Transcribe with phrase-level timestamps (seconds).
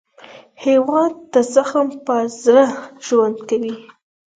[0.65, 2.65] هېواد د زغم په زړه
[3.05, 3.75] ژوند کوي.